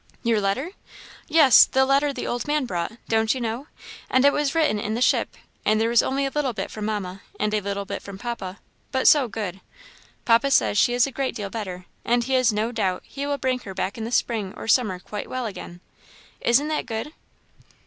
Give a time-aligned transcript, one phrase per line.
[0.23, 0.71] "Your letter!"
[1.27, 3.67] "Yes, the letter the old man brought don't you know?
[4.09, 6.85] and it was written in the ship, and there was only a little bit from
[6.85, 8.57] Mamma, and a little bit from Papa,
[8.91, 9.61] but so good!
[10.25, 13.37] Papa says she is a great deal better, and he has no doubt he will
[13.37, 15.81] bring her back in the spring or summer quite well again.
[16.41, 17.13] Isn't that good?"